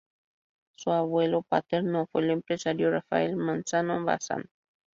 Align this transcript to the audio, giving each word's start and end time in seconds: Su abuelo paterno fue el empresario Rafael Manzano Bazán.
Su 0.77 0.89
abuelo 0.93 1.43
paterno 1.43 2.07
fue 2.11 2.23
el 2.23 2.31
empresario 2.31 2.89
Rafael 2.89 3.35
Manzano 3.35 4.03
Bazán. 4.03 4.49